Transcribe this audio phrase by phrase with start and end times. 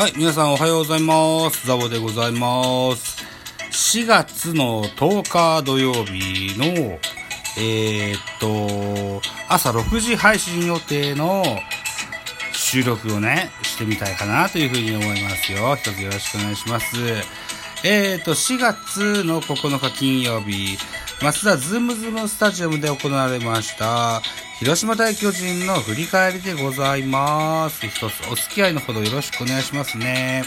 [0.00, 1.66] はい、皆さんおはようございます。
[1.66, 3.22] ザボでございます。
[3.70, 6.98] 4月の10日土曜日の、
[7.58, 11.44] えー、っと、朝6時配信予定の
[12.54, 15.76] 収録をね、してみたいかなというふうに思いますよ。
[15.76, 16.96] 一つよろしくお願いします。
[17.84, 20.78] えー、っと、4月の9日金曜日、
[21.20, 24.22] 増田ズームズームスタジアムで行われました、
[24.60, 27.86] 広島対巨人の振り返りでございます。
[27.86, 30.44] 一つお付き合いのほどよろしくお願いしますね。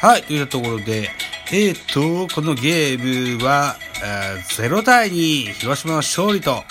[0.00, 1.10] はい、といったところで、
[1.52, 6.64] えー、っと、このゲームは、えー0対2、広島の勝利と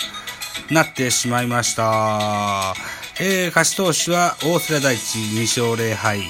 [0.68, 2.74] なってしまいました。
[3.20, 6.22] えー、勝ち投手は大瀬良大地2勝0敗。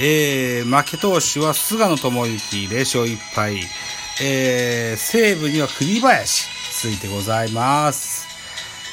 [0.00, 3.56] えー、負け投手は菅野智之0勝1敗。
[4.22, 8.29] えー、西武には栗林ついてございます。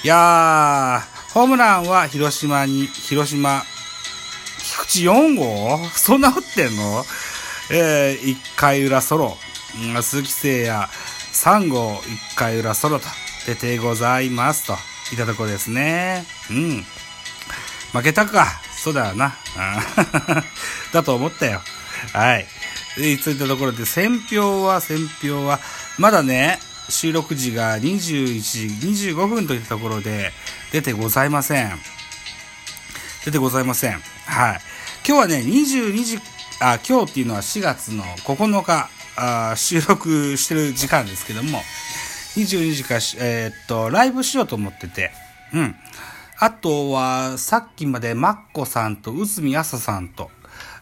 [0.04, 3.64] いやー、ホームランは広島に、広島、
[4.60, 5.80] 菊池4号？
[5.96, 7.06] そんな打ってんの？
[7.72, 9.38] えー、1回裏ソロ。
[10.02, 10.90] 鈴木誠也
[11.34, 12.02] 3号
[12.34, 13.06] 1回裏ソロと
[13.46, 14.78] 出てございますと。
[15.14, 16.26] いたとこですね。
[16.50, 16.86] うん。
[17.94, 18.48] 負けたか。
[18.76, 19.36] そうだよな。
[20.94, 21.62] だと思ったよ。
[22.14, 22.48] はい。
[22.98, 25.60] で、そういたところで、選票は、選票は、
[25.98, 26.60] まだね、
[26.90, 30.32] 収録時が21時25分といったところで
[30.72, 31.72] 出てございません。
[33.26, 34.00] 出てございません。
[34.26, 34.62] はい。
[35.08, 36.20] 今日はね、22時、
[36.60, 41.62] あ、今日っていうのは4月の9日、あ収録してる時間ですけども、
[42.36, 45.12] 22時かし、えーっと、ライブしようと思ってて、
[45.54, 45.76] うん。
[46.40, 50.30] あとは、さっきまでマッコさんと内海朝さんと、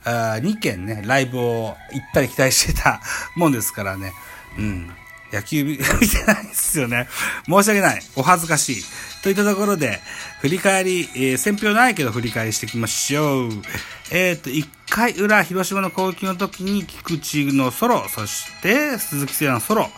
[0.04, 3.02] あ2件ね、ライブを行ったり来たりしてた
[3.36, 4.14] もんですからね、
[4.60, 4.92] うん。
[5.32, 5.84] 野球 見て
[6.26, 7.08] ないですよね。
[7.46, 8.04] 申し訳ない。
[8.16, 8.86] お恥ずかしい。
[9.24, 10.02] といったところで、
[10.42, 13.52] 振り返り、えー、選票ないけど振り返りしていきましょう。
[14.12, 19.92] えっ、と、1回裏、広島の攻撃の時に菊池のソロ、そして鈴木誠也のソロ。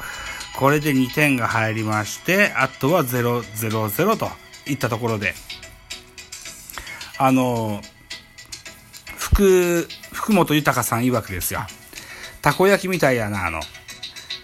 [0.55, 4.31] これで2点が入りまして、あとは0、0、0と
[4.65, 5.35] いったところで、
[7.19, 7.81] あの、
[9.17, 11.61] 福、福本豊さん曰くですよ。
[12.41, 13.61] たこ焼きみたいやな、あの。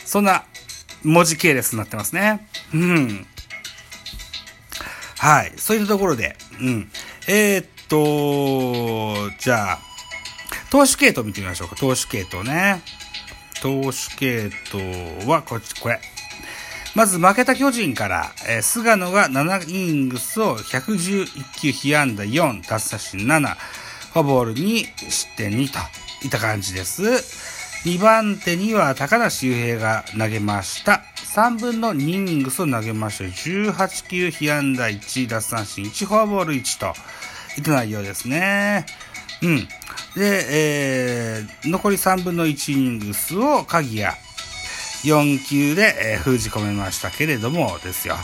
[0.06, 0.44] そんな
[1.04, 2.48] 文字系列になってますね。
[2.74, 3.28] うん。
[5.18, 5.54] はい。
[5.58, 6.90] そういったところで、うん。
[7.28, 9.80] えー、っと、じゃあ、
[10.70, 11.76] 投手系統見てみましょうか。
[11.76, 12.82] 投手系統ね。
[13.62, 16.00] 投手系統はこっち、これ。
[16.96, 21.28] まず負けた巨人から、えー菅野が7イニングスを111
[21.60, 23.56] 球被安打4、奪三振7、
[24.14, 25.80] フォアボールに失点2と
[26.24, 27.53] いった感じです。
[27.86, 31.02] 2番手には高梨雄平が投げました。
[31.36, 33.26] 3分の2イニングスを投げました。
[33.26, 36.94] 18球被安打1、奪三振1、フォアボール1と
[37.58, 38.86] いった内容ですね。
[39.42, 39.68] うん。
[40.16, 44.16] で、えー、残り3分の1イニングスを鍵谷
[45.04, 48.16] 4球で、えー封じ込めましたけれどもですよ。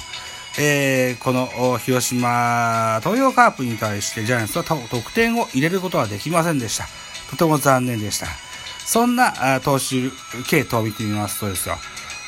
[0.58, 6.86] えーこの広島東洋カープに対してジャイアンツはと得点を入れることはできませんでした。
[7.30, 8.49] とても残念でした。
[8.90, 10.10] そんな投手
[10.48, 11.76] 系統を見てみますとですよ。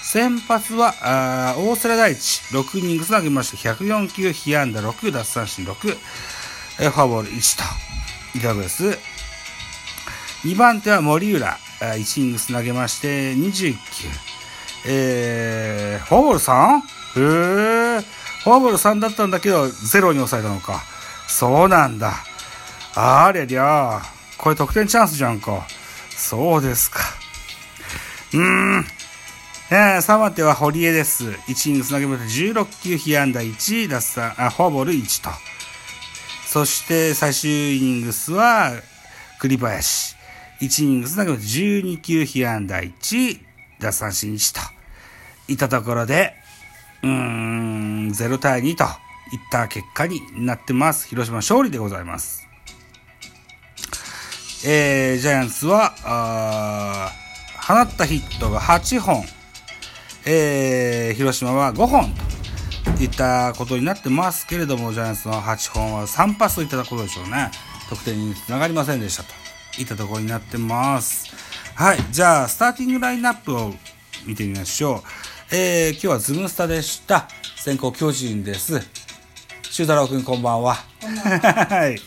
[0.04, 5.98] 先発はあ大瀬良大地6イニングス投げまして104球被安打6奪三振6、
[6.82, 8.96] えーフォアボール1といったです。
[10.44, 13.78] 2番手は森浦、1イニングス投げまして21球。
[14.86, 16.78] えー、フォアボール 3?
[17.96, 18.02] へー。
[18.44, 20.84] フォアボール3だったんだけど、ゼロに抑えたのか。
[21.28, 22.14] そうなんだ。
[22.94, 24.00] ありゃりゃ。
[24.38, 25.66] これ得点チャンスじゃんか。
[26.22, 27.00] そうですか。
[28.34, 28.86] うーん。
[29.72, 31.32] えー、3番手は堀江です。
[31.32, 35.30] 1イニングス投げまして16球被安打1、奪三あ、フォアボール1と。
[36.46, 38.72] そして最終イニングスは
[39.40, 40.16] 栗林。
[40.62, 43.40] 1イニングス投げまして12球被安打1、
[43.80, 44.62] 奪三振1と。
[45.48, 46.36] いったところで、
[47.02, 48.90] うーん、0対2といっ
[49.52, 51.08] た結果になってます。
[51.08, 52.51] 広島勝利でございます。
[54.64, 57.22] えー、ジャイアンツは、あー
[57.62, 59.24] 放ったヒットが8本、
[60.26, 62.14] えー、広島は5本
[62.98, 67.52] といったことになってますけれども、ジャイアンツの8本は3パスといったところでしょうね。
[67.90, 69.30] 得点につながりませんでしたと
[69.80, 71.34] いったところになってます。
[71.76, 73.74] はい、じゃあ、スターティングラインナップを
[74.26, 75.56] 見てみましょう。
[75.56, 77.28] えー、今日はズムスタでした。
[77.58, 78.82] 先行巨人です。
[79.64, 80.76] 修太郎くんこんばんは。
[81.02, 82.02] はい。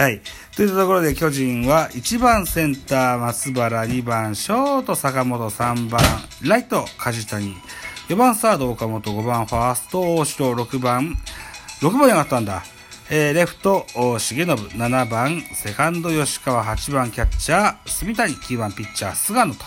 [0.00, 0.20] はい。
[0.60, 6.02] といったところで巨人は1番センター松原、2番ショート坂本、3番
[6.42, 7.54] ライト梶谷、
[8.10, 11.14] 4番サード岡本、5番ファースト大城、6番、
[11.80, 12.62] 6番に上がったんだ。
[13.08, 19.64] えー、レフト、重信、7番、セカンド、吉川、8番、キャッチャー、住谷、9番、ピッチャー、菅野と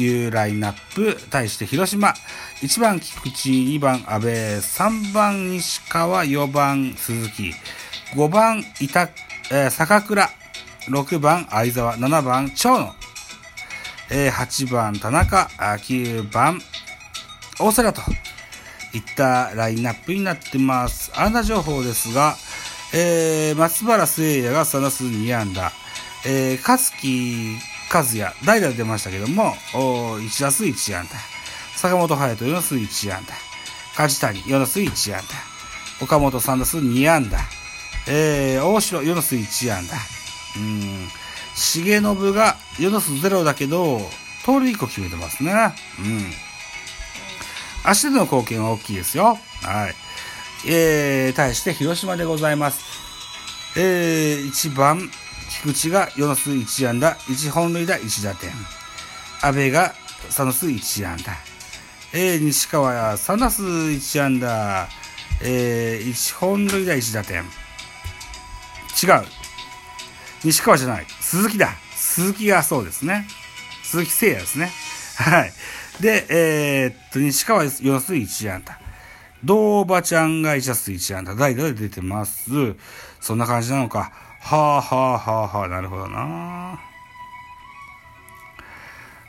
[0.00, 1.18] いうラインナップ。
[1.30, 2.14] 対して、広島、
[2.62, 7.52] 1番、菊池、2番、阿部、3番、西川、4番、鈴木、
[8.14, 9.08] 5番、板、
[9.48, 10.28] えー、坂倉、
[10.88, 12.94] 6番、相沢、7番、長野、
[14.10, 16.60] えー、8番、田中、9番、
[17.60, 18.02] 大瀬良と
[18.92, 21.12] いったラインナップになってます。
[21.14, 22.36] 安打情報ですが、
[22.92, 25.70] えー、松原聖也が3打数2安打、
[26.26, 27.56] えー、勝木
[27.92, 31.16] 和也、代打で出ましたけども、1打数1安打、
[31.76, 33.34] 坂本勇人4打数1安打、
[33.94, 35.22] 梶谷4打数1安
[36.00, 37.38] 打、岡本3打数2安打、
[38.08, 39.96] えー、大城4打数1安打、
[40.56, 41.08] うん、
[41.56, 44.00] 重信が4打数0だけど、
[44.44, 45.74] 盗塁1個決めてますね。
[45.98, 46.30] うん。
[47.82, 49.38] 足での貢献は大きいですよ。
[49.62, 49.94] はい。
[50.68, 52.80] えー、対して広島でございます。
[53.76, 55.10] えー、1番、
[55.62, 58.50] 菊池が4打数1安打、1本塁打1打点。
[59.42, 59.94] 阿部が
[60.30, 61.36] 3打数1安打。
[62.12, 64.88] えー、西川3打数1安打、
[65.42, 67.44] えー、1本塁打1打点。
[69.02, 69.24] 違う。
[70.44, 71.06] 西川じゃない。
[71.20, 71.70] 鈴木だ。
[71.94, 73.26] 鈴木がそうですね。
[73.82, 74.70] 鈴木誠也ですね。
[75.16, 75.52] はい。
[76.00, 78.78] で、えー、っと、西川4打数1安打。
[79.44, 81.34] ドーバちゃんが1打数1安打。
[81.34, 82.50] 代打で出てます。
[83.20, 84.12] そんな感じなのか。
[84.40, 86.80] はあはあはあはあ、なるほどな。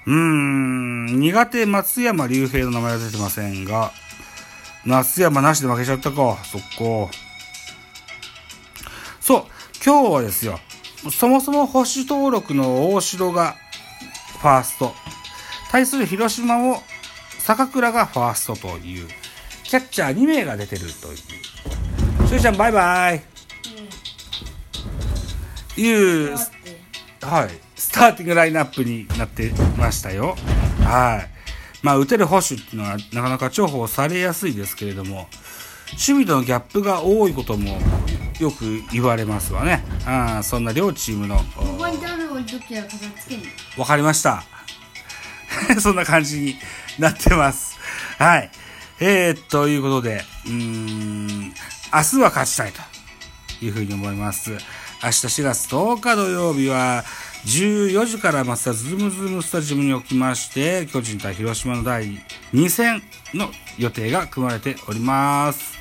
[0.05, 3.91] うーん、苦手松山竜平の名前は出てませんが、
[4.85, 6.37] 松山なしで負けちゃったか。
[6.45, 7.11] そっか。
[9.19, 9.45] そう、
[9.87, 10.59] 今日はですよ、
[11.17, 13.55] そもそも星登録の大城が
[14.41, 14.93] ファースト。
[15.71, 16.81] 対する広島を
[17.39, 19.07] 坂倉がファーストという、
[19.63, 22.27] キャッチャー2名が出てるという。
[22.27, 23.23] しゅうちゃんバイバイ。
[25.77, 26.35] うん、いう、
[27.21, 30.35] はい、スターティングラインナップになってましたよ。
[30.83, 31.29] はい。
[31.81, 35.29] まあ、打てる保守っていうのはなかなか重宝されやすいですけれども、
[35.93, 37.79] 守備とのギャップが多いことも
[38.39, 39.83] よく言われますわね。
[40.05, 41.37] あそんな両チームの。
[43.77, 44.43] わかりました。
[45.81, 46.55] そんな感じに
[46.99, 47.77] なってます。
[48.17, 48.51] はい。
[48.99, 51.51] えー、ということで、うーん、明
[51.91, 54.51] 日は勝ちたいというふうに思います。
[54.51, 54.61] 明日
[55.27, 57.03] 4月10日土曜日は、
[57.45, 62.19] 14時から松田ズームズームスタジアムにおきまして、巨人対広島の第
[62.53, 63.01] 2戦
[63.33, 65.76] の予定が組まれております。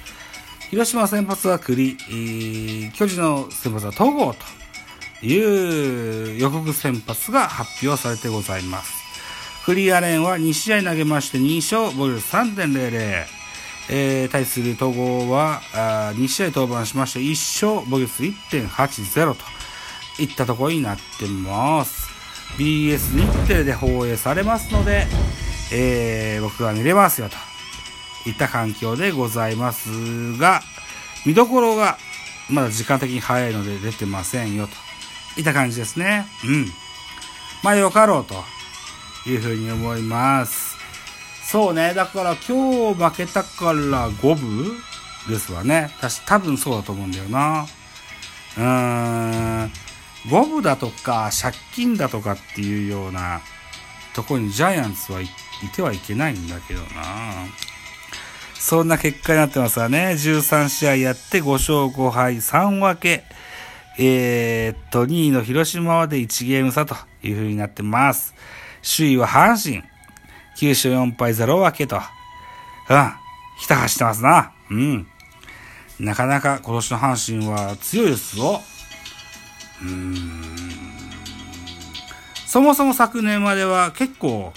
[0.71, 1.97] 広島先発は栗、
[2.93, 4.35] 巨人の先発は戸郷
[5.21, 8.93] という予告先発が発表されてございます。
[9.65, 13.27] クリアレンは2試合投げまして2勝、防御率3.00。
[13.89, 22.09] えー、対する戸郷はあ2試合登板しまして1勝、防御率1.80といったところになってます。
[22.59, 25.07] BS 日テレで放映されますので、
[25.73, 27.37] えー、僕が見れますよと
[28.27, 30.63] いった環境でございますが、
[31.25, 31.99] 見どころが
[32.51, 36.27] まだ時間的に早いので出てませんよといった感じですね。
[36.45, 36.67] うん。
[37.63, 38.57] まあよかろうと。
[39.27, 40.77] いうふうに思います。
[41.45, 41.95] そうね。
[41.95, 44.73] だから今日負けたから5分
[45.29, 45.91] ですわね。
[45.99, 47.67] 私多分そうだと思うんだよな。
[48.57, 49.73] うーん。
[50.29, 53.41] 5分だとか借金だとかっていうような
[54.15, 55.29] とこにジャイアンツはい
[55.75, 56.87] てはいけないんだけどな。
[58.67, 60.17] そんな結果になってますわね。
[60.19, 63.23] 13試合やって5勝5敗3分け。
[63.97, 68.35] えー、っと、2位の広島まで1ゲーム差という風になってます。
[68.83, 69.85] 首位は阪神。
[70.59, 71.95] 9勝4敗0分けと。
[71.95, 72.03] うん。
[73.57, 74.53] ひた走ってますな。
[74.69, 75.07] うん。
[76.01, 78.61] なかなか今年の阪神は強いですぞ。
[79.81, 80.17] うーん。
[82.49, 84.53] そもそも昨年までは結構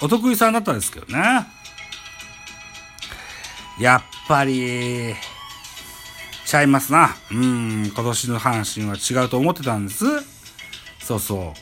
[0.00, 1.60] お得意さんだったんですけどね。
[3.78, 5.14] やっぱり、
[6.52, 7.16] ちゃいますな。
[7.30, 10.04] うん、今年の阪神は違うと思ってたんです。
[11.00, 11.54] そうそ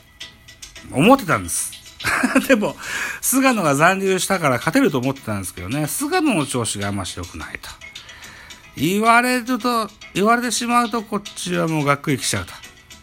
[0.91, 0.95] う。
[0.95, 1.73] 思ってたんです。
[2.49, 2.77] でも、
[3.21, 7.69] 菅野が残留したから勝てると思ってたんですけどね、菅野の調子があんまし良くないと。
[8.77, 12.53] 言われると、言われてしまうと、こっちはもうがっくり来ちゃうと。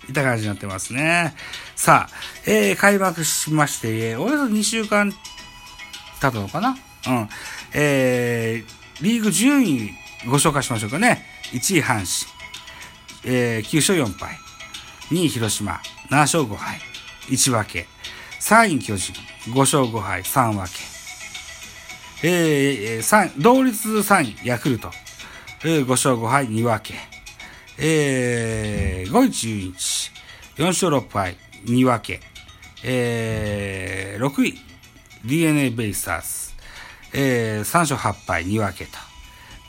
[0.09, 1.35] いった感じになってますね。
[1.75, 5.19] さあ、えー、開幕しまして、およそ2週間経っ
[6.19, 7.29] たのかなうん。
[7.73, 9.91] えー、リーグ順位
[10.25, 11.23] ご紹介しましょうかね。
[11.51, 12.03] 1位阪
[13.23, 14.35] 神、えー、9勝4敗。
[15.11, 16.79] 2位広島、7勝5敗。
[17.29, 17.87] 1分け。
[18.39, 19.13] 3位巨人、
[19.51, 22.27] 5勝5敗、3分け。
[22.27, 24.91] えー、3、同率3位、ヤクルト、
[25.63, 26.95] えー、5勝5敗2分け。
[27.77, 30.11] えー、5日1日、
[30.57, 32.19] 4勝6敗2分け。
[32.83, 34.57] えー、6位、
[35.23, 36.46] DNA ベイスターズ。
[37.13, 38.97] えー、3勝8敗2分けと。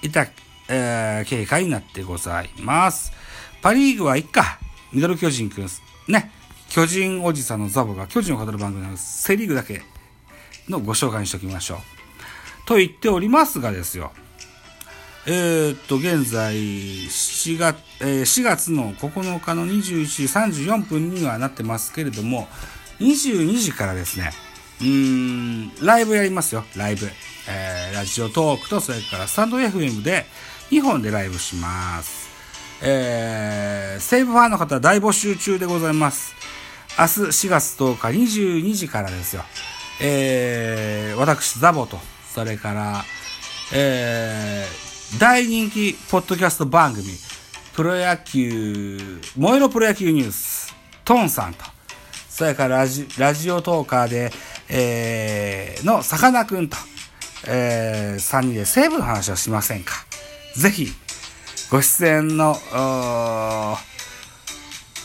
[0.02, 0.26] いった、
[0.68, 3.12] えー、経過になってございます。
[3.62, 4.58] パリーグはいっか。
[4.92, 5.68] ミドル巨人くん、
[6.08, 6.30] ね。
[6.68, 9.82] 巨人おじさんのザボが巨人を語る番組なので、セリーグだけ
[10.68, 11.78] のご紹介にしておきましょう。
[12.66, 14.12] と言っておりますがですよ。
[15.26, 22.48] えー、っと、現在、7月、えー、4月の9日の21時34分にはなってますけれども、
[23.00, 24.32] 22時からですね、
[24.80, 27.08] ライブやりますよ、ライブ。
[27.48, 30.26] えー、ラジオトークと、それからスタンド FM で
[30.70, 32.28] 2本でライブします。
[32.82, 36.34] えー、セーブファンの方大募集中でございます。
[36.98, 39.42] 明日4月10日22時からですよ。
[40.00, 41.98] えー、私、ザボと、
[42.32, 43.04] それから、
[43.72, 47.06] えー、大人気ポッドキャスト番組、
[47.74, 51.64] プロ野球、燃えろプロ野球ニュース、トンさんと、
[52.28, 54.30] それからラジラジオトーカーで、
[54.70, 56.76] えー、のさかなクンと、
[57.46, 59.94] えー、3人で西武の話をしませんか？
[60.56, 60.88] ぜひ、
[61.70, 62.58] ご出演の、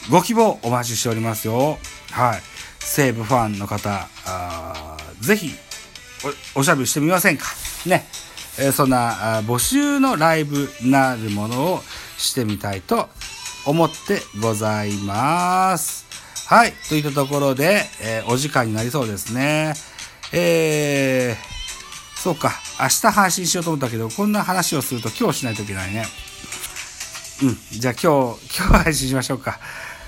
[0.09, 1.77] ご希望お待ちしておりますよ。
[2.11, 2.41] はい。
[2.79, 5.51] 西武ファンの方、あぜひ
[6.55, 7.45] お、おしゃべりしてみませんか？
[7.85, 8.05] ね。
[8.59, 11.81] えー、そんな募集のライブなるものを
[12.17, 13.09] してみたいと
[13.65, 16.05] 思ってございます。
[16.45, 16.73] はい。
[16.89, 19.73] といったところで、えー、お時間になりそうですね。
[20.33, 22.51] えー、そうか。
[22.79, 26.05] 明日配信しようと思ったけど、こんな話をすると今日しないといけないね。
[27.41, 27.57] うん。
[27.79, 29.59] じゃあ今日、今日配信しましょうか。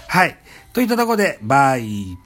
[0.07, 0.37] はい。
[0.73, 2.17] といったところで、バイ